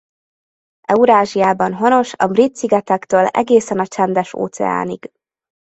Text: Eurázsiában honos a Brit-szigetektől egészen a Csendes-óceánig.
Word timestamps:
Eurázsiában 0.87 1.73
honos 1.73 2.13
a 2.13 2.27
Brit-szigetektől 2.27 3.25
egészen 3.25 3.79
a 3.79 3.87
Csendes-óceánig. 3.87 5.11